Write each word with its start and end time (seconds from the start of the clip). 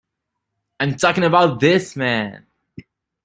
I'm 0.79 0.95
talking 0.95 1.23
about 1.23 1.59
this 1.59 1.95
man. 1.95 2.47